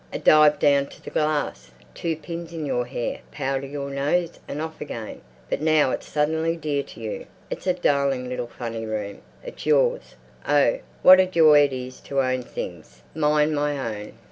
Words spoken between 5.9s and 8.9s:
suddenly dear to you. It's a darling little funny